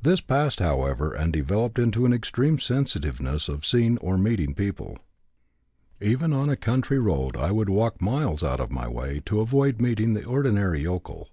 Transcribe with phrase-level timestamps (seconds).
[0.00, 4.96] This passed, however, and developed into an extreme sensitiveness of seeing or meeting people.
[6.00, 9.80] Even on a country road I would walk miles out of my way to avoid
[9.80, 11.30] meeting the ordinary yokel.